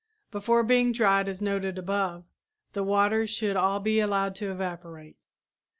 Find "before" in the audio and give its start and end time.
0.31-0.63